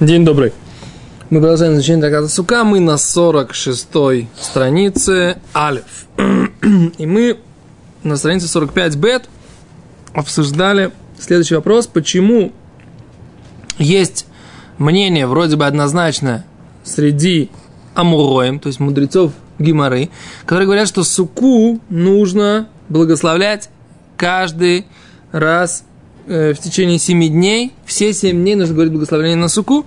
[0.00, 0.52] День добрый.
[1.28, 2.62] Мы продолжаем изучение Трактата Сука.
[2.62, 6.06] Мы на 46-й странице Алиф.
[6.98, 7.38] И мы
[8.04, 9.28] на странице 45 бет
[10.14, 11.88] обсуждали следующий вопрос.
[11.88, 12.52] Почему
[13.78, 14.26] есть
[14.78, 16.46] мнение вроде бы однозначное
[16.84, 17.50] среди
[17.94, 20.10] амуроем, то есть мудрецов Гимары,
[20.46, 23.68] которые говорят, что суку нужно благословлять
[24.16, 24.86] каждый
[25.32, 25.82] раз
[26.28, 29.86] в течение семи дней, все семь дней нужно говорить благословение на суку.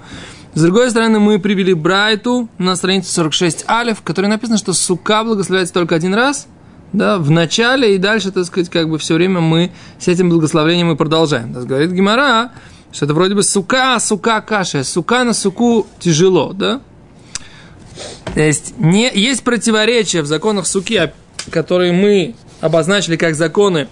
[0.53, 5.23] С другой стороны, мы привели Брайту на странице 46 алиф, в которой написано, что сука
[5.23, 6.47] благословляется только один раз,
[6.91, 10.91] да, в начале, и дальше, так сказать, как бы все время мы с этим благословением
[10.91, 11.53] и продолжаем.
[11.53, 12.51] Так говорит Гимара,
[12.91, 16.81] что это вроде бы сука, сука каша, сука на суку тяжело, да?
[18.33, 21.11] То есть, не, есть противоречия в законах суки,
[21.49, 23.87] которые мы обозначили как законы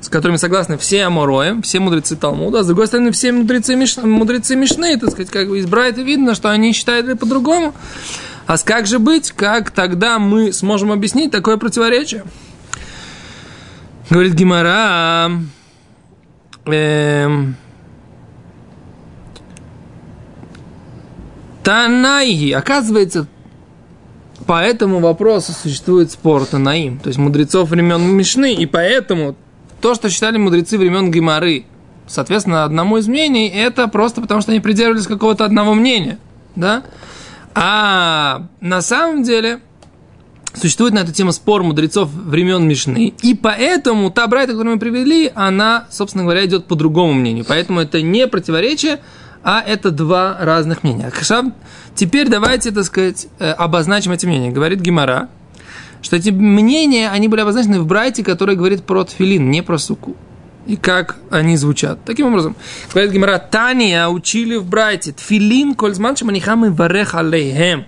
[0.00, 3.96] с которыми согласны все Амороем, все мудрецы Талмуда, а с другой стороны, все мудрецы, Миш...
[3.96, 7.74] мудрецы Мишны, так сказать, как бы из Брайта видно, что они считают по-другому.
[8.46, 12.24] А как же быть, как тогда мы сможем объяснить такое противоречие?
[14.08, 15.30] Говорит Гимара,
[16.64, 17.56] эм,
[21.62, 23.26] Танайги, оказывается,
[24.46, 29.36] по этому вопросу существует спор Танаим, то есть мудрецов времен Мишны, и поэтому
[29.80, 31.64] то, что считали мудрецы времен Гимары,
[32.06, 36.18] соответственно, одному из мнений, это просто потому, что они придерживались какого-то одного мнения,
[36.56, 36.82] да?
[37.54, 39.60] А на самом деле
[40.54, 45.30] существует на эту тему спор мудрецов времен Мишны, и поэтому та брайта, которую мы привели,
[45.34, 47.44] она, собственно говоря, идет по другому мнению.
[47.46, 49.00] Поэтому это не противоречие,
[49.42, 51.12] а это два разных мнения.
[51.94, 54.50] Теперь давайте, так сказать, э, обозначим эти мнения.
[54.50, 55.28] Говорит Гимара,
[56.02, 60.16] что эти мнения, они были обозначены в Брайте, который говорит про тфилин, не про суку.
[60.66, 61.98] И как они звучат.
[62.04, 62.54] Таким образом,
[62.92, 67.86] говорит Гимара, Тания учили в Брайте, тфилин кользман шаманихамы варех алейхем.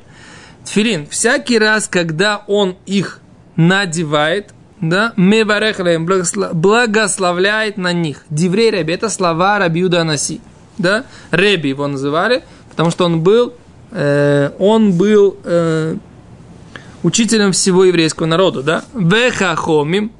[0.64, 3.20] Тфилин, всякий раз, когда он их
[3.56, 8.24] надевает, да, мы варехалеем, благословляет на них.
[8.30, 10.40] Диврей Реби, это слова Рабиуда Анаси.
[10.78, 13.52] Да, Реби его называли, потому что он был,
[13.90, 15.96] э, он был э,
[17.02, 18.84] учителем всего еврейского народа, да?
[18.94, 20.12] Вехахомим,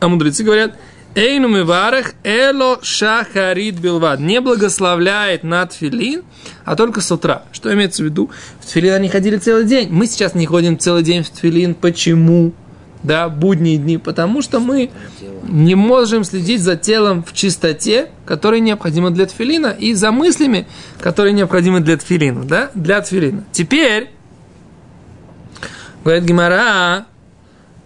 [0.00, 0.76] а мудрецы говорят,
[1.14, 4.20] Эйну миварах эло шахарит билвад.
[4.20, 6.22] Не благословляет на тфилин,
[6.64, 7.42] а только с утра.
[7.50, 8.30] Что имеется в виду?
[8.60, 9.88] В тфилин они ходили целый день.
[9.90, 11.74] Мы сейчас не ходим целый день в тфилин.
[11.74, 12.52] Почему?
[13.02, 13.98] Да, будние дни.
[13.98, 14.90] Потому что мы
[15.48, 20.68] не можем следить за телом в чистоте, которая необходима для тфилина, и за мыслями,
[21.00, 22.44] которые необходимы для тфилина.
[22.44, 22.70] Да?
[22.74, 23.44] Для тфилина.
[23.50, 24.10] Теперь
[26.08, 27.04] Говорит Гимара,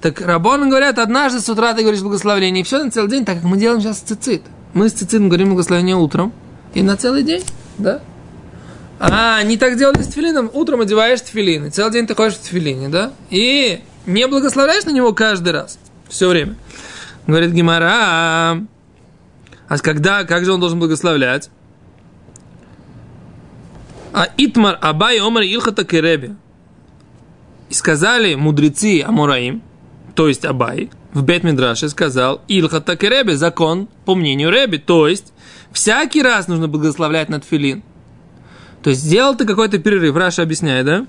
[0.00, 3.38] так Рабон говорят, однажды с утра ты говоришь благословение, и все на целый день, так
[3.38, 4.42] как мы делаем сейчас цицит.
[4.74, 6.32] Мы с цицитом говорим благословение утром,
[6.72, 7.42] и на целый день,
[7.78, 8.00] да?
[9.00, 10.52] А, не так делали с тфилином.
[10.52, 13.12] Утром одеваешь тфилин, и целый день ты ходишь в тфилине, да?
[13.30, 16.54] И не благословляешь на него каждый раз, все время.
[17.26, 18.62] Говорит Гимара,
[19.68, 21.50] а когда, как же он должен благословлять?
[24.12, 26.36] А Итмар Абай Омар Илхата Кереби.
[27.72, 29.62] И сказали мудрецы Амураим,
[30.14, 35.32] то есть Абай, в Бет Мидраше сказал Илхата Керебе, закон по мнению Реби, то есть
[35.72, 37.82] всякий раз нужно благословлять над филин.
[38.82, 41.06] То есть сделал ты какой-то перерыв, Раша объясняет, да?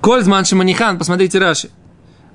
[0.00, 1.70] Кользман Шиманихан, посмотрите Раши.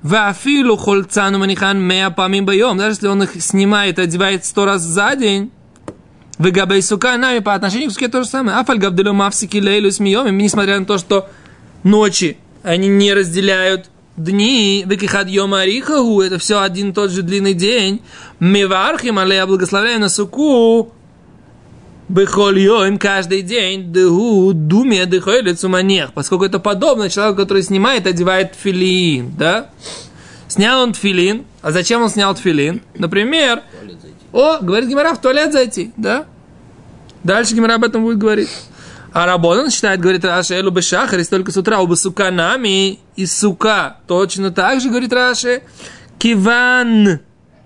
[0.00, 2.78] Вафилу хольцану манихан мея памим боем.
[2.78, 5.52] Даже если он их снимает, одевает сто раз за день,
[6.38, 8.56] вы габей сука нами по отношению к суке то же самое.
[8.56, 10.38] Афаль габделю мавсики лейлю смеем.
[10.38, 11.28] Несмотря на то, что
[11.82, 18.00] ночи, они не разделяют дни, векихад йома арихаху, это все один тот же длинный день.
[18.40, 20.92] Мивархим, але я благословляю на суку,
[22.08, 26.14] Бехоль йоим каждый день, дыгу, думе, дыхойлит суманех.
[26.14, 29.70] Поскольку это подобно человеку, который снимает, одевает филин, да?
[30.48, 32.80] Снял он филин, а зачем он снял филин?
[32.94, 33.62] Например,
[34.32, 36.24] о, говорит Гимара, в туалет зайти, да?
[37.24, 38.48] Дальше Гимара об этом будет говорить.
[39.12, 43.26] А Рабонан считает, говорит Раши, Элу Бешахар, если только с утра, оба сука нами, и
[43.26, 45.62] сука точно так же, говорит Раши,
[46.18, 47.20] Киван,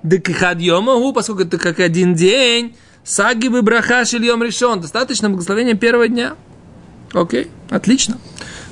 [0.04, 6.36] йомаху, поскольку это как один день, саги бы браха шильем решен, достаточно благословения первого дня.
[7.12, 8.18] Окей, отлично.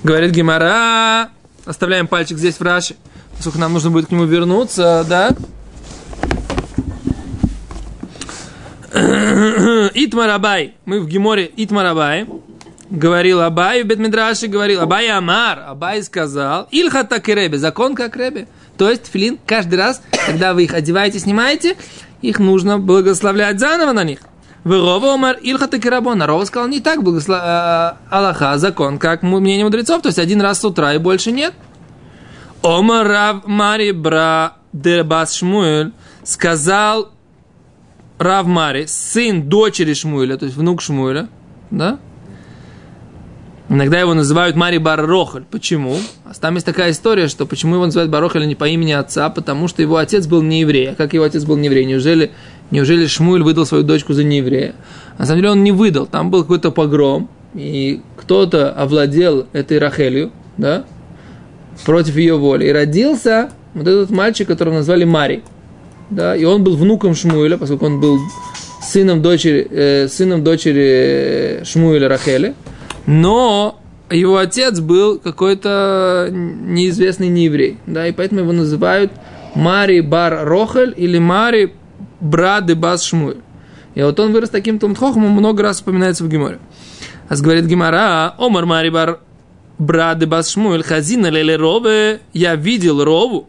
[0.05, 1.31] Говорит Гимара,
[1.67, 2.95] оставляем пальчик здесь в Раши,
[3.37, 5.31] поскольку нам нужно будет к нему вернуться, да?
[9.95, 10.75] Итмарабай.
[10.85, 12.27] Мы в Гиморе Итмарабай
[12.91, 15.65] говорил Абай в Бетмидраше, говорил Абай Амар.
[15.69, 18.49] Абай сказал, Ильхата Керебе, закон как Ребе.
[18.77, 21.77] То есть филин каждый раз, когда вы их одеваете, снимаете,
[22.23, 24.21] их нужно благословлять заново на них.
[24.65, 26.21] Рова омар Ильхата Кирабон.
[26.23, 27.39] А Рова сказал, не так, благослов...
[27.43, 31.55] э, Аллаха, закон, как мнение мудрецов, то есть один раз с утра и больше нет.
[32.63, 35.93] Омар Рав Мари Бра Дебас Шмуэль
[36.25, 37.11] сказал
[38.19, 41.29] Рав Мари, сын дочери Шмуэля, то есть внук Шмуэля,
[41.71, 41.99] да?
[43.71, 45.45] Иногда его называют Мари Баррохаль.
[45.49, 45.97] Почему?
[46.25, 49.69] А там есть такая история, что почему его называют Баррохаль не по имени отца, потому
[49.69, 50.91] что его отец был не еврей.
[50.91, 51.85] А как его отец был не еврей?
[51.85, 52.33] Неужели,
[52.73, 54.75] неужели Шмуэль выдал свою дочку за нееврея?
[55.19, 56.07] На самом деле он не выдал.
[56.07, 60.85] Там был какой-то погром, и кто-то овладел этой Рахелью, да,
[61.85, 62.65] против ее воли.
[62.65, 65.45] И родился вот этот мальчик, которого назвали Мари.
[66.11, 68.19] Да, и он был внуком Шмуэля, поскольку он был
[68.83, 72.55] сыном дочери, э, сыном дочери Шмуэля Рахели.
[73.07, 73.81] Но
[74.11, 79.13] его отец был какой-то неизвестный нееврей, да, и поэтому его называют
[79.55, 81.75] Мари Бар Рохель или Мари
[82.21, 83.41] Брады Бас Шмуэль.
[83.95, 86.59] И вот он вырос таким Тумтхохом, много раз упоминается в Геморе.
[87.29, 89.21] А говорит Гемора, Омар Мари Бар
[89.79, 93.49] Брады Бас Шмуэль, Хазина Леле Рове, я видел Рову,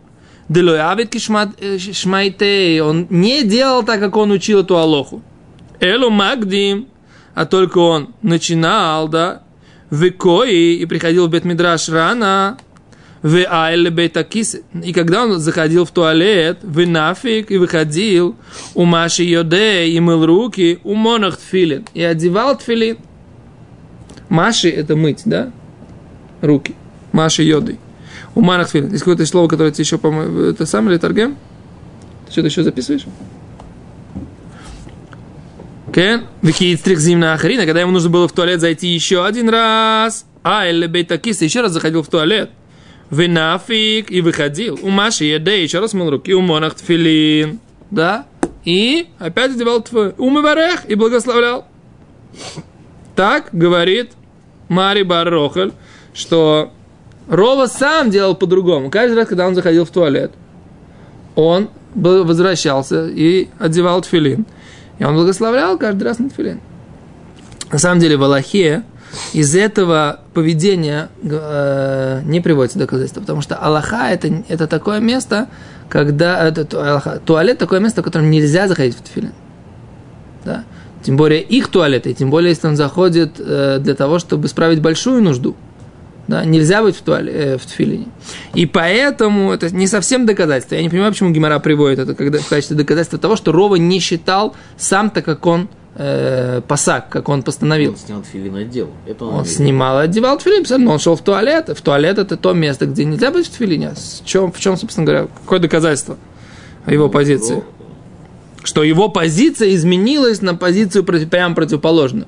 [0.52, 5.22] Делоявит Шмайтей, он не делал так, как он учил эту Алоху.
[5.80, 6.88] Элу Магдим,
[7.34, 9.44] а только он начинал, да,
[9.90, 12.58] в Кои и приходил в Бетмидраш рано,
[13.22, 14.58] в Айле Бейтакис.
[14.84, 18.36] И когда он заходил в туалет, в Нафик и выходил,
[18.74, 21.86] у Маши Йоде и мыл руки, у Монах Тфилин.
[21.94, 22.98] И одевал Тфилин.
[24.30, 25.52] Маши это мыть, да?
[26.42, 26.74] Руки.
[27.12, 27.78] Маши Йоды.
[28.34, 28.90] У Монах Тфилин.
[28.92, 31.38] Есть какое-то слово, которое тебе еще, по-моему, это сам или Таргем?
[32.26, 33.06] Ты что-то еще записываешь?
[35.94, 40.66] Кен, Викиицтрих зимна ахарина, когда ему нужно было в туалет зайти еще один раз, а
[40.66, 42.50] или бейтакис еще раз заходил в туалет,
[43.10, 47.60] винафик и выходил, у Маши еде еще раз мыл руки, у монах тфилин,
[47.90, 48.26] да,
[48.64, 50.14] и опять одевал твой.
[50.18, 51.66] Умыварех и благословлял.
[53.16, 54.12] Так говорит
[54.70, 55.74] Мари Баррохель,
[56.14, 56.72] что
[57.28, 58.90] Рова сам делал по-другому.
[58.90, 60.32] Каждый раз, когда он заходил в туалет,
[61.36, 64.46] он возвращался и одевал тфилин.
[65.00, 66.60] И он благословлял каждый раз на тфилин.
[67.72, 68.84] На самом деле в Аллахе
[69.34, 75.48] из этого поведения э, не приводится доказательство, потому что Аллаха это, это такое место,
[75.90, 79.34] когда это, Аллаха, туалет такое место, в котором нельзя заходить в тфилин.
[80.46, 80.64] Да?
[81.04, 85.24] Тем более их туалеты, тем более если он заходит э, для того, чтобы справить большую
[85.24, 85.56] нужду.
[86.32, 88.08] Да, нельзя быть в, туале, э, в тфилине.
[88.54, 90.76] И поэтому это не совсем доказательство.
[90.76, 94.00] Я не понимаю, почему Гимара приводит это когда, в качестве доказательства того, что Рова не
[94.00, 97.92] считал сам-то, как он э, пасак, как он постановил.
[97.92, 98.92] Он снял тфилин отдел.
[99.06, 101.70] Это он он снимал и одевал тфилин, но он шел в туалет.
[101.76, 103.92] В туалет это то место, где нельзя быть в тфилине.
[103.92, 106.16] В чем, в чем собственно говоря, какое доказательство
[106.88, 107.62] его ну, позиции?
[108.64, 112.28] Что его позиция изменилась на позицию прямо противоположную.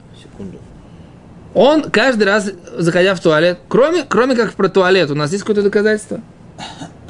[1.54, 5.62] Он каждый раз, заходя в туалет, кроме, кроме как про туалет, у нас есть какое-то
[5.62, 6.22] доказательство?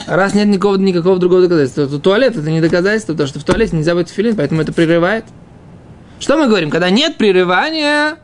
[0.06, 3.76] Раз нет никакого, никакого другого доказательства, то туалет это не доказательство, потому что в туалете
[3.76, 5.26] нельзя быть филин, поэтому это прерывает.
[6.20, 6.70] Что мы говорим?
[6.70, 8.18] Когда нет прерывания,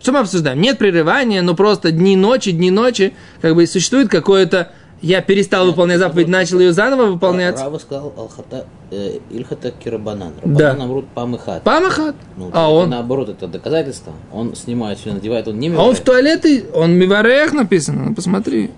[0.00, 0.60] что мы обсуждаем?
[0.60, 4.72] Нет прерывания, но просто дни ночи, дни ночи, как бы существует какое-то
[5.02, 7.60] я перестал выполнять заповедь, начал ее заново выполнять.
[7.60, 10.32] Рава сказал Алхата, э, Ильхата Кирабанан.
[10.44, 10.72] Да.
[10.72, 11.62] Рабанан Памахат.
[11.62, 12.16] Памахат.
[12.36, 12.90] Ну, а он?
[12.90, 14.14] Наоборот, это доказательство.
[14.32, 18.70] Он снимает все, надевает, он не А он в туалете, он Миварех написано, ну, посмотри.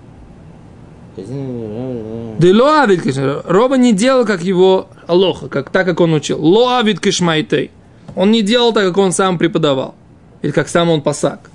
[1.17, 3.43] Делоавид кишмайтей.
[3.45, 6.45] Роба не делал, как его Алоха, как, так, как он учил.
[6.45, 7.71] Лоавид кишмайтей.
[8.15, 9.95] Он не делал так, как он сам преподавал.
[10.43, 11.51] Или как сам он пасак.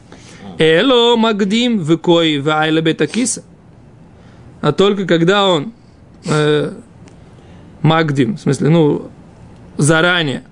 [0.58, 0.62] А.
[0.62, 3.43] Эло магдим выкой вайла бетакиса
[4.63, 5.74] а только когда он
[6.25, 6.72] э,
[7.82, 9.12] магдим, в смысле, ну,
[9.75, 10.43] заранее,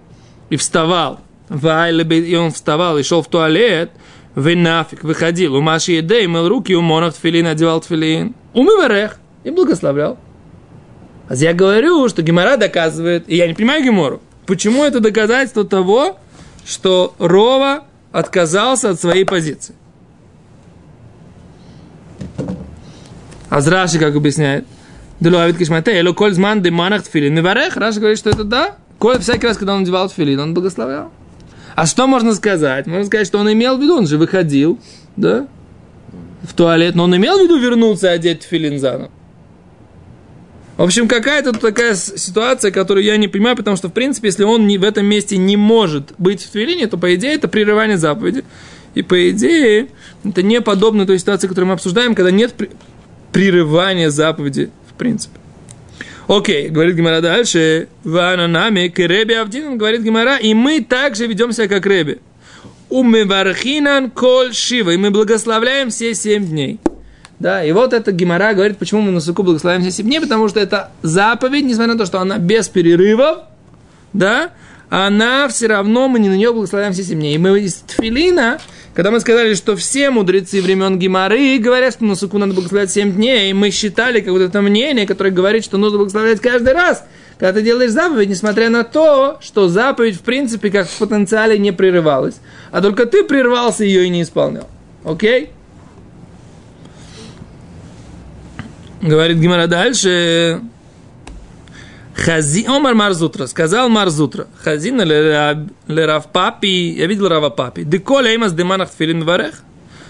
[0.49, 3.91] и вставал, и он вставал и шел в туалет,
[4.35, 9.49] вы нафиг выходил, у Маши Едей мыл руки, у Монах тфилин одевал тфилин, умыварех и
[9.49, 10.19] благословлял.
[11.29, 16.17] А я говорю, что Гемора доказывает, и я не понимаю Гемору, почему это доказательство того,
[16.65, 19.73] что Рова отказался от своей позиции.
[23.51, 24.65] Азраши как объясняет.
[25.19, 27.35] Делуавит кишмате, эло коль зман деманах тфилин.
[27.35, 28.75] Миварех, Раши говорит, что это да.
[28.97, 31.11] Коль, всякий раз, когда он надевал тфилин, он благословлял.
[31.75, 32.87] А что можно сказать?
[32.87, 34.79] Можно сказать, что он имел в виду, он же выходил,
[35.17, 35.47] да,
[36.43, 39.11] в туалет, но он имел в виду вернуться и одеть тфилин заново.
[40.77, 44.65] В общем, какая-то такая ситуация, которую я не понимаю, потому что, в принципе, если он
[44.65, 48.45] не, в этом месте не может быть в твилине, то, по идее, это прерывание заповеди.
[48.95, 49.89] И, по идее,
[50.23, 52.55] это не подобно той ситуации, которую мы обсуждаем, когда нет
[53.31, 55.39] прерывание заповеди в принципе.
[56.27, 57.89] Окей, говорит Гимара дальше.
[58.03, 62.19] Вана нами к Реби Авдинан, говорит Гимара, и мы также ведем себя как Реби.
[62.89, 66.79] Умевархинан коль шива, и мы благословляем все семь дней.
[67.39, 70.47] Да, и вот это Гимара говорит, почему мы на суку благословляем все семь дней, потому
[70.47, 73.39] что это заповедь, несмотря на то, что она без перерывов,
[74.13, 74.51] да,
[74.89, 77.35] она все равно, мы не на нее благословляем все семь дней.
[77.35, 78.59] И мы из Тфилина,
[78.93, 83.13] когда мы сказали, что все мудрецы времен Гимары говорят, что на суку надо благословлять 7
[83.13, 87.05] дней, и мы считали как вот это мнение, которое говорит, что нужно благословлять каждый раз,
[87.37, 91.71] когда ты делаешь заповедь, несмотря на то, что заповедь, в принципе, как в потенциале не
[91.71, 92.35] прерывалась,
[92.71, 94.67] а только ты прервался ее и не исполнял.
[95.03, 95.51] Окей?
[99.01, 100.61] Говорит Гимара дальше.
[102.21, 105.01] Хази, Омар Марзутра, сказал Марзутра, Хазина
[105.87, 109.63] лерав папи, я видел Рава папи, деколя имас деманах тфилин варех,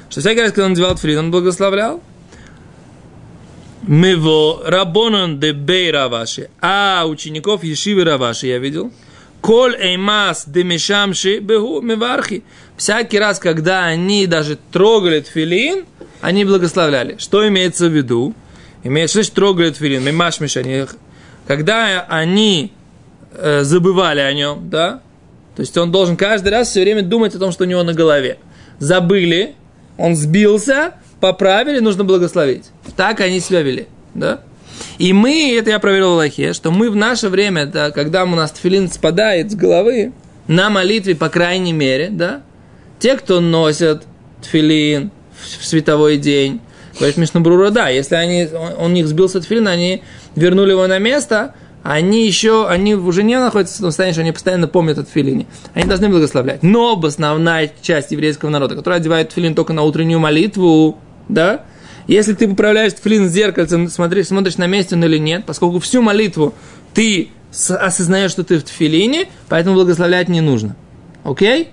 [0.09, 2.03] что всякий раз, когда он надевал тфилин, он благословлял.
[3.83, 8.91] Мево рабонон де бей раваши, а учеников Ешивы раваши я видел,
[9.39, 12.43] Коль эймас демешамши бегу мевархи.
[12.77, 15.85] Всякий раз, когда они даже трогали тфилин,
[16.19, 17.15] они благословляли.
[17.17, 18.35] Что имеется в виду?
[18.83, 20.85] Имеется в виду, что трогали тфилин, мемаш они
[21.47, 22.71] когда они
[23.33, 25.01] э, забывали о нем, да,
[25.55, 27.93] то есть он должен каждый раз все время думать о том, что у него на
[27.93, 28.37] голове.
[28.79, 29.55] Забыли,
[29.97, 32.71] он сбился, поправили, нужно благословить.
[32.95, 34.41] Так они себя вели, да.
[34.97, 38.27] И мы, это я проверил в Аллахе, что мы в наше время, да, когда у
[38.27, 40.13] нас тфилин спадает с головы,
[40.47, 42.41] на молитве, по крайней мере, да,
[42.99, 44.03] те, кто носят
[44.41, 45.11] тфилин
[45.59, 46.61] в световой день,
[46.97, 50.03] говорит Мишнабрура, да, если они, он, у них сбился тфилин, они
[50.35, 54.31] вернули его на место, они еще, они уже не находятся в том состоянии, что они
[54.31, 55.47] постоянно помнят о тфилине.
[55.73, 56.61] Они должны благословлять.
[56.61, 61.65] Но основная часть еврейского народа, которая одевает тфилин только на утреннюю молитву, да,
[62.07, 66.01] если ты поправляешь тфилин с зеркальцем, смотришь, смотришь на месте он или нет, поскольку всю
[66.01, 66.53] молитву
[66.93, 70.75] ты осознаешь, что ты в тфилине, поэтому благословлять не нужно.
[71.23, 71.69] Окей?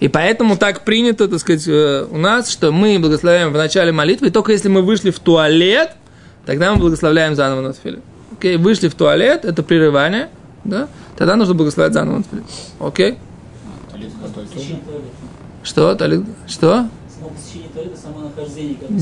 [0.00, 4.28] И поэтому так принято, так сказать, э, у нас, что мы благословляем в начале молитвы,
[4.28, 5.90] и только если мы вышли в туалет–
[6.46, 8.02] тогда мы благословляем заново на тфилин.
[8.32, 10.28] Окей, вышли в туалет, это прерывание,
[10.64, 12.44] да, тогда нужно благословлять заново на тфилин.
[12.80, 13.18] Окей?
[15.62, 15.94] Что?
[15.94, 16.24] Талит?
[16.46, 16.88] Что?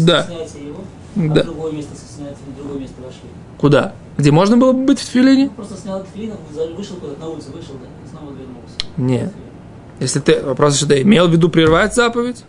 [0.07, 0.27] да.
[0.59, 0.85] его,
[1.17, 1.43] а да.
[1.43, 3.29] другое место в другое место вошли.
[3.59, 3.93] Куда?
[4.17, 5.51] Где можно было бы быть в тфилине?
[5.51, 6.35] Просто снял тфилин,
[6.77, 8.77] вышел куда-то на улицу, вышел, да, и снова вернулся.
[8.97, 9.33] Нет.
[10.01, 12.45] Если ты, вопрос, что ты имел в виду прервать заповедь?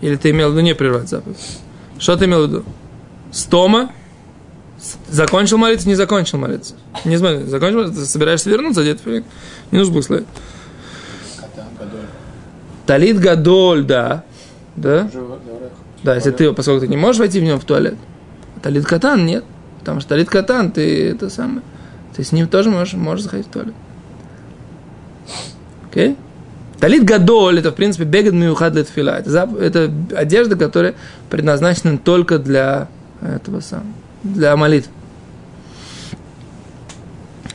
[0.00, 1.38] Или ты имел в виду не прервать заповедь?
[1.98, 2.64] Что ты имел в виду?
[3.32, 3.90] Стома?
[5.08, 6.74] Закончил молиться, не закончил молиться.
[7.04, 10.26] Не знаю, закончил молиться, собираешься вернуться, где-то не нужно благословить.
[12.86, 14.24] Талит Гадоль, да.
[14.76, 15.10] Да?
[16.02, 17.96] Да, если ты, поскольку ты не можешь войти в него в туалет.
[18.62, 19.44] Талит Катан нет.
[19.80, 21.62] Потому что Талит Катан, ты это самое.
[22.14, 23.74] Ты с ним тоже можешь, можешь заходить в туалет.
[25.90, 26.10] Окей?
[26.10, 26.16] Okay?
[26.78, 29.10] Талит Гадоль, это, в принципе, бегет миухад для тфила.
[29.10, 30.94] Это, это одежда, которая
[31.30, 32.88] предназначена только для
[33.22, 33.86] этого самого
[34.22, 34.88] для молитв.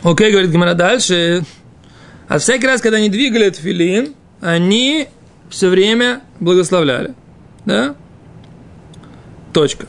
[0.03, 1.43] Окей, говорит Гимара дальше.
[2.27, 5.07] А всякий раз, когда они двигали филин, они
[5.49, 7.13] все время благословляли.
[7.65, 7.95] Да?
[9.53, 9.85] Точка.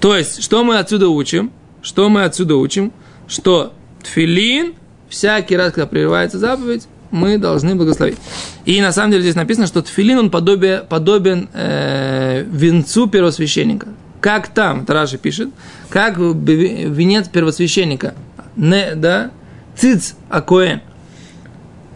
[0.00, 1.50] То есть, что мы отсюда учим?
[1.82, 2.92] Что мы отсюда учим?
[3.26, 4.74] Что тфилин,
[5.08, 8.18] всякий раз, когда прерывается заповедь, мы должны благословить.
[8.66, 13.88] И на самом деле здесь написано, что тфилин, он подобие, подобен э, венцу первосвященника
[14.24, 15.50] как там, Тараши пишет,
[15.90, 18.14] как венец первосвященника,
[18.56, 19.32] не, да,
[19.76, 20.80] циц акоэн,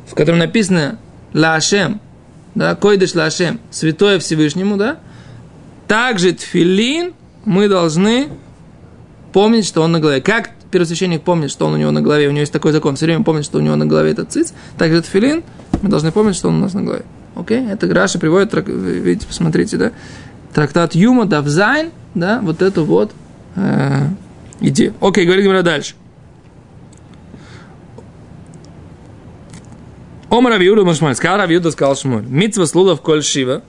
[0.07, 0.99] в котором написано
[1.33, 2.03] לה',
[2.55, 4.99] да, קודש לה', святое Всевышнему, да,
[5.87, 7.15] также тфилин
[7.47, 8.29] мы должны
[9.33, 10.21] помнить, что он на голове.
[10.21, 13.07] Как первосвященник помнит, что он у него на голове, у него есть такой закон, все
[13.07, 15.45] время помнит, что у него на голове этот циц, также тфилин
[15.81, 17.05] мы должны помнить, что он у нас на голове.
[17.39, 17.67] Окей?
[17.71, 19.93] Это Раши приводит, видите, посмотрите, да?
[20.55, 23.13] Трактат Юма, דף זיין, да, вот эту вот
[23.57, 24.07] э,
[24.61, 24.95] идею.
[25.01, 25.95] Окей, говорит Гемара дальше.
[30.31, 32.25] Омар Равиуда Машмаль, сказал Равиуда, сказал Шмуль.
[32.27, 33.63] Митцва слулав коль шива.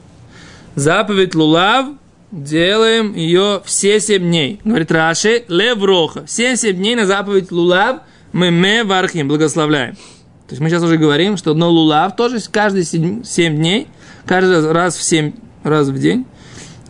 [0.76, 1.88] Заповедь лулав,
[2.32, 4.60] делаем ее все семь дней.
[4.66, 6.26] Говорит Раши, левроха.
[6.26, 8.02] Все семь дней на заповедь лулав
[8.34, 9.96] мы ме вархим, благословляем.
[9.96, 13.88] То есть мы сейчас уже говорим, что одно лулав тоже каждые семь дней,
[14.26, 15.34] каждый раз в семь
[15.64, 16.26] раз в день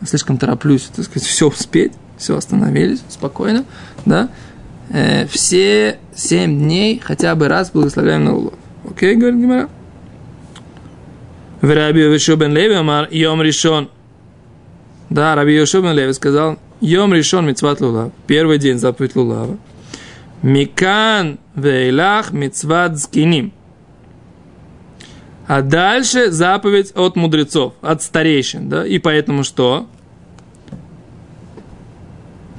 [0.08, 3.66] слишком тороплюсь, так сказать, все успеть, все остановились, спокойно,
[4.06, 4.30] да,
[4.90, 8.54] э, все семь дней хотя бы раз благословляем на улов.
[8.90, 9.70] Окей, говорит Гимара?
[11.62, 13.90] В Раби Йошуа бен Леви амар Йом Ришон.
[15.10, 18.12] Да, Раби Йошуа бен Леви сказал, Йом Ришон митцват лулав.
[18.28, 19.58] Первый день заповедь лулава.
[20.42, 23.52] Микан вейлах мицват скиним.
[25.50, 29.88] А дальше заповедь от мудрецов, от старейшин, да, и поэтому что?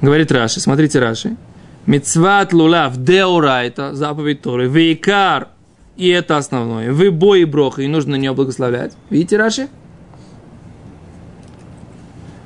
[0.01, 1.37] Говорит Раши, смотрите Раши.
[1.85, 5.47] Мицват лулав деурайта, заповедь Торы, вейкар,
[5.95, 6.91] и это основное.
[6.91, 8.91] Вы бой и броха, и нужно на нее благословлять.
[9.09, 9.69] Видите, Раши?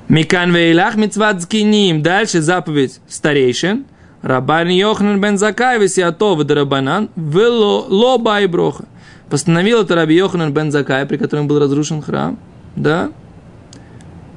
[0.09, 2.03] Микан вейлах мицват скиним.
[2.03, 3.85] Дальше заповедь старейшин.
[4.21, 8.85] Рабан Йохнан бен Закай, висиатов дарабанан, вело лоба и броха.
[9.29, 12.37] Постановил это Раби Йоханан бен Закай, при котором был разрушен храм.
[12.75, 13.11] Да?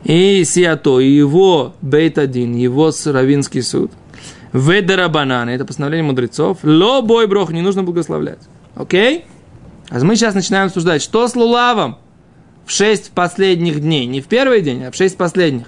[0.04, 3.92] И Сиато, и его Бейт-1, его Равинский суд.
[4.52, 6.58] Ведарабанан, это постановление мудрецов.
[6.62, 8.38] Ло бой брох, не нужно благословлять.
[8.74, 9.26] Окей?
[9.90, 11.98] А мы сейчас начинаем обсуждать, что с Лулавом
[12.64, 14.06] в шесть последних дней.
[14.06, 15.66] Не в первый день, а в шесть последних.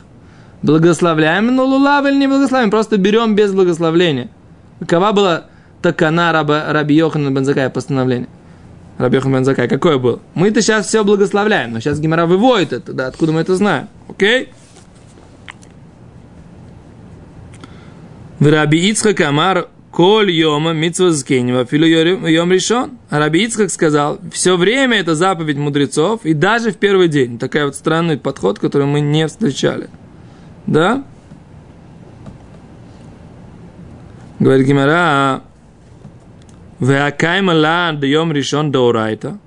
[0.63, 4.31] Благословляем, но Лулав или не благословляем, просто берем без благословления.
[4.79, 5.45] Какова была
[5.81, 8.29] такана раба, Раби Йохана Бензакая постановление?
[9.01, 10.21] Раби Йохан Бензакай, какое было?
[10.35, 14.51] Мы-то сейчас все благословляем, но сейчас Гимара выводит это, да, откуда мы это знаем, окей?
[18.41, 22.99] Раби Ицхак Амар Коль йома митцва зкенева филу йом решен.
[23.09, 27.39] А Раби Ицхак сказал, все время это заповедь мудрецов, и даже в первый день.
[27.39, 29.89] Такая вот странный подход, который мы не встречали.
[30.67, 31.05] Да?
[34.39, 35.43] Говорит Гимара,
[36.81, 37.53] Веакайма
[37.93, 39.39] даем решен даурайта.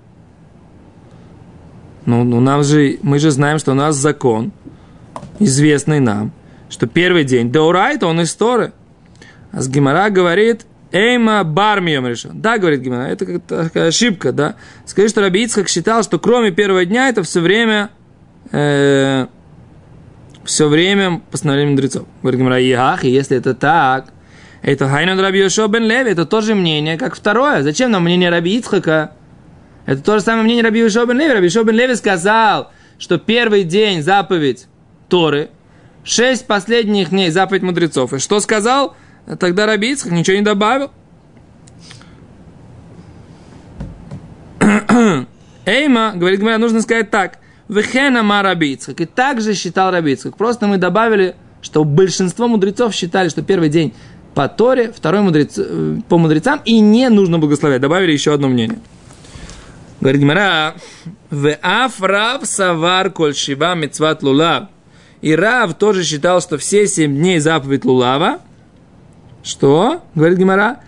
[2.05, 4.51] Ну, у нас же, мы же знаем, что у нас закон,
[5.39, 6.31] известный нам,
[6.69, 8.73] что первый день даурайта, он из Торы.
[9.51, 12.39] А с Гимара говорит, Эйма бармием решен.
[12.39, 14.55] Да, говорит Гимара, это как такая ошибка, да.
[14.85, 17.89] Скажи, что Раби Ицхак считал, что кроме первого дня это все время,
[18.51, 19.25] э,
[20.43, 22.05] все время постановление мудрецов.
[22.21, 24.12] Говорит Гимара, ях, и если это так,
[24.63, 27.63] это Хайнан Раби Йошо бен Леви, это тоже мнение, как второе.
[27.63, 29.12] Зачем нам мнение Раби Ицхака?
[29.86, 31.34] Это то же самое мнение Раби Йошо бен Леви.
[31.34, 34.67] Раби бен Леви сказал, что первый день заповедь
[35.10, 35.50] Торы,
[36.05, 38.13] шесть последних дней заповедь мудрецов.
[38.13, 38.95] И что сказал?
[39.38, 40.91] Тогда Раби Ицхак ничего не добавил.
[45.65, 47.39] Эйма, говорит, говоря, нужно сказать так.
[47.67, 49.02] Вехена ма Раби Ицхак.
[49.02, 50.38] И также считал Раби Ицхак.
[50.38, 53.93] Просто мы добавили, что большинство мудрецов считали, что первый день
[54.34, 57.82] по Торе, второй мудрец, э, по мудрецам, и не нужно благословлять.
[57.82, 58.80] Добавили еще одно мнение.
[60.02, 60.76] Говорит Гимара,
[61.30, 64.65] в афрав савар коль шива мецват лулав.
[65.22, 68.39] И Рав тоже считал, что все семь дней заповедь лулава.
[69.43, 70.02] Что?
[70.15, 70.80] Говорит Гимара,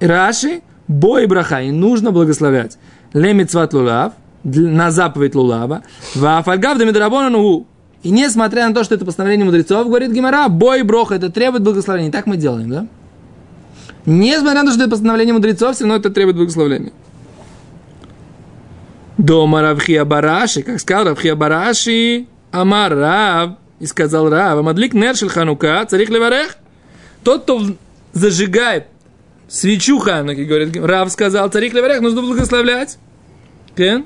[0.00, 2.76] Раши, бой браха, и нужно благословлять.
[3.14, 4.12] Ле мецват лулав,
[4.44, 5.82] на заповедь лулава.
[6.14, 7.66] В афальгав да медрабонану
[8.02, 12.10] и несмотря на то, что это постановление мудрецов, говорит Гимара, бой брох, это требует благословения.
[12.10, 12.86] Так мы делаем, да?
[14.06, 16.92] Несмотря на то, что это постановление мудрецов, все равно это требует благословения.
[19.18, 25.84] Дома Равхия Бараши, как сказал Равхия Бараши, Амар Рав, и сказал Рав, Амадлик Нершель Ханука,
[25.88, 26.56] царих Леварех.
[27.22, 27.62] Тот, кто
[28.12, 28.86] зажигает
[29.48, 32.98] свечу Хануки, говорит, Рав сказал, царих Леварех, нужно благословлять.
[33.76, 34.04] Okay?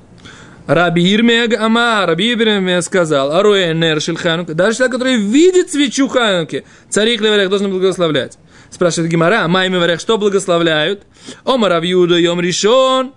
[0.66, 6.64] Раби Ирмег Ама, Раби Ирмег сказал, Аруэ Нер Ханука, даже человек, который видит свечу Хануки,
[6.88, 8.38] царик Леварех должен благословлять.
[8.70, 11.05] Спрашивает Гимара, Майми Варех, что благословляют?
[11.44, 13.12] Ома Равьюда Йом Ришон.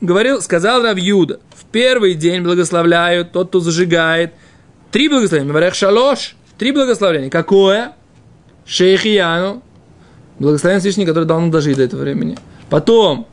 [0.00, 4.32] Говорил, сказал Равьюда, в первый день благословляют тот, кто зажигает.
[4.90, 5.52] Три благословения.
[5.52, 6.36] Варех Шалош.
[6.58, 7.30] Три благословения.
[7.30, 7.92] Какое?
[8.66, 9.62] Шейхияну.
[10.38, 12.36] Благословение Всевышний, который дал нам дожить до этого времени.
[12.70, 13.26] Потом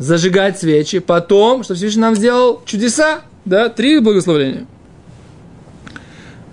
[0.00, 2.62] зажигать свечи, потом, что Всевышний нам сделал?
[2.64, 4.66] Чудеса, да, три благословления.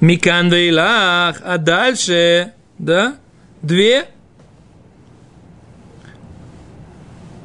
[0.02, 3.16] Микан вейлах, а дальше, да,
[3.62, 4.10] две.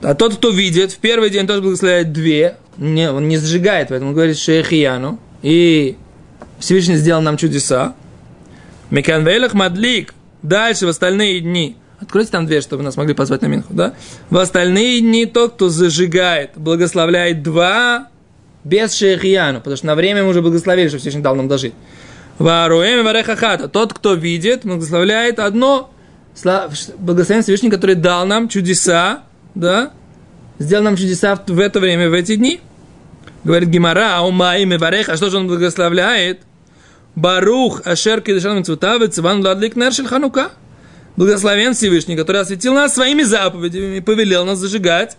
[0.02, 4.10] А тот, кто видит, в первый день тоже благословляет две, не, он не зажигает, поэтому
[4.10, 5.96] он говорит шейхияну, и
[6.58, 7.94] Всевышний сделал нам чудеса.
[8.90, 13.46] Микан вейлах мадлик, дальше в остальные дни– Откройте там дверь, чтобы нас могли позвать на
[13.46, 13.94] Минху, да?
[14.28, 18.08] В остальные дни тот, кто зажигает, благословляет два
[18.64, 21.74] без шейхияну, потому что на время мы уже благословили, что Всевышний дал нам дожить.
[22.38, 23.68] Варуэм варехахата.
[23.68, 25.92] Тот, кто видит, благословляет одно
[26.98, 29.22] благословение Всевышний, который дал нам чудеса,
[29.54, 29.92] да?
[30.58, 32.60] Сделал нам чудеса в это время, в эти дни.
[33.44, 36.40] Говорит Гимара, аумаим и вареха, что же он благословляет?
[37.14, 40.50] Барух, ашер кидышан митцвутавец, ван ладлик нершель ханука
[41.16, 45.16] благословен Всевышний, который осветил нас своими заповедями и повелел нас зажигать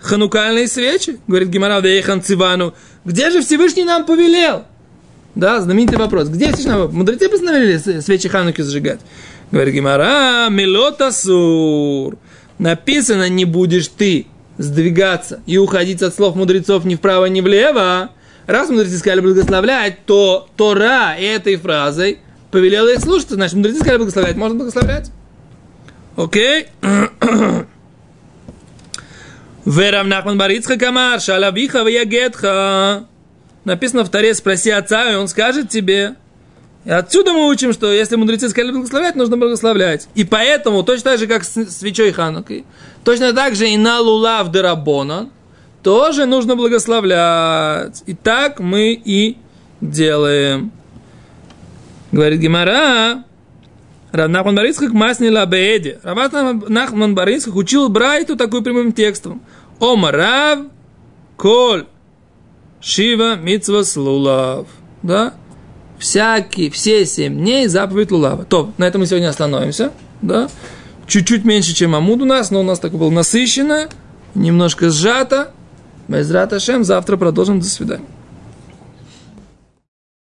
[0.00, 1.18] ханукальные свечи.
[1.26, 2.74] Говорит Гимара Вейхан Цивану.
[3.04, 4.64] Где же Всевышний нам повелел?
[5.34, 6.28] Да, знаменитый вопрос.
[6.28, 9.00] Где Всевышний нам Мудрецы постановили свечи хануки зажигать.
[9.50, 12.16] Говорит Гимара, мелотасур.
[12.58, 14.26] написано не будешь ты
[14.58, 18.10] сдвигаться и уходить от слов мудрецов ни вправо, ни влево,
[18.46, 22.18] раз мудрецы сказали благословлять, то Тора этой фразой
[22.50, 25.10] повелела их слушаться, значит, мудрецы сказали благословлять, можно благословлять.
[26.16, 26.66] Окей?
[29.64, 33.04] Верам Нахман Барицха Камар, Шалабиха Ваягетха.
[33.64, 36.16] Написано в Таре, спроси отца, и он скажет тебе.
[36.84, 40.08] И отсюда мы учим, что если мудрецы сказали благословлять, нужно благословлять.
[40.16, 42.64] И поэтому, точно так же, как с свечой Ханукой,
[43.04, 45.30] точно так же и на лулав дерабона,
[45.84, 48.02] тоже нужно благословлять.
[48.06, 49.38] И так мы и
[49.80, 50.72] делаем.
[52.10, 53.24] Говорит Гимара,
[54.12, 56.00] Равнахман Барицхак масни лабееде.
[56.02, 59.42] Равнахман Барицхак учил Брайту такой прямым текстом.
[59.80, 60.60] Омарав
[61.36, 61.86] коль
[62.80, 64.66] шива митцва слулав.
[65.02, 65.34] Да?
[65.98, 68.44] Всякие, все семь дней заповедь лулава.
[68.44, 69.92] То, на этом мы сегодня остановимся.
[70.20, 70.48] Да?
[71.06, 73.88] Чуть-чуть меньше, чем Амуд у нас, но у нас такое было насыщенно,
[74.34, 75.52] немножко сжато.
[76.08, 77.60] Без Раташем завтра продолжим.
[77.60, 78.04] До свидания.